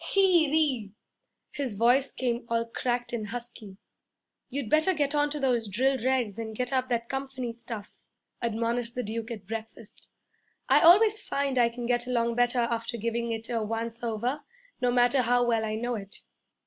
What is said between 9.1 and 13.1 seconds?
at breakfast. 'I always find I can get along better after